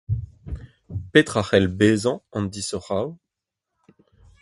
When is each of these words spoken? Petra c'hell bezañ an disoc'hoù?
Petra 1.11 1.41
c'hell 1.47 1.67
bezañ 1.77 2.17
an 2.35 2.43
disoc'hoù? 2.53 3.07